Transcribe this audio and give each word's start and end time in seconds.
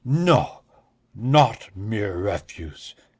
"No, 0.03 0.63
not 1.13 1.69
mere 1.75 2.17
refuse.... 2.17 2.95